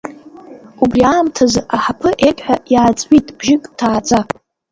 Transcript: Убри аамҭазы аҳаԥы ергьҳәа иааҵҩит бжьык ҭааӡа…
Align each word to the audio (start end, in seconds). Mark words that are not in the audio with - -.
Убри 0.83 1.01
аамҭазы 1.11 1.61
аҳаԥы 1.75 2.09
ергьҳәа 2.27 2.55
иааҵҩит 2.73 3.27
бжьык 3.37 3.63
ҭааӡа… 3.77 4.19